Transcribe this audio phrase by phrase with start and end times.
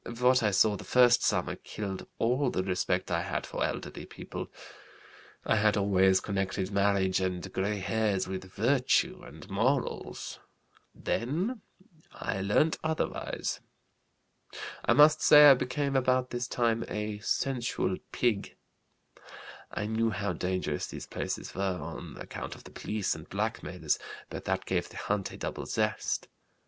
[0.19, 4.51] What I saw the first summer killed all the respect I had for elderly people.
[5.45, 10.39] I had always connected marriage and gray hairs with virtue and morals;
[10.95, 11.61] then
[12.13, 13.59] I learnt otherwise.
[14.83, 18.55] I must say I became about this time a sensual pig.
[19.69, 23.99] I knew how dangerous these places were on account of the police and blackmailers,
[24.31, 26.27] but that gave the hunt a double zest.